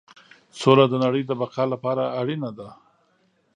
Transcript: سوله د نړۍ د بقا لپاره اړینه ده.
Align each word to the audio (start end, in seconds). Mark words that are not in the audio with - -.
سوله 0.59 0.85
د 0.89 0.93
نړۍ 1.03 1.23
د 1.27 1.31
بقا 1.41 1.63
لپاره 1.73 2.03
اړینه 2.19 2.49
ده. 2.57 2.69